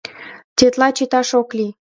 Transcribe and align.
Тетла 0.57 0.87
чыташ 0.97 1.29
ок 1.41 1.49
лий. 1.57 1.71